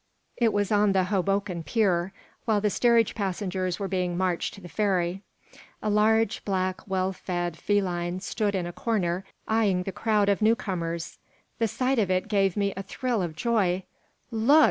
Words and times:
It 0.35 0.51
was 0.51 0.71
on 0.71 0.93
the 0.93 1.03
Hoboken 1.03 1.61
pier, 1.61 2.11
while 2.45 2.59
the 2.59 2.71
steerage 2.71 3.13
passengers 3.13 3.79
were 3.79 3.87
being 3.87 4.17
marched 4.17 4.55
to 4.55 4.61
the 4.61 4.67
ferry. 4.67 5.21
A 5.79 5.91
large, 5.91 6.43
black, 6.43 6.81
well 6.87 7.13
fed 7.13 7.55
feline 7.55 8.19
stood 8.19 8.55
in 8.55 8.65
a 8.65 8.73
corner, 8.73 9.23
eying 9.47 9.83
the 9.83 9.91
crowd 9.91 10.27
of 10.27 10.41
new 10.41 10.55
comers. 10.55 11.19
The 11.59 11.67
sight 11.67 11.99
of 11.99 12.09
it 12.09 12.27
gave 12.29 12.57
me 12.57 12.73
a 12.75 12.81
thrill 12.81 13.21
of 13.21 13.35
joy. 13.35 13.83
"Look! 14.31 14.59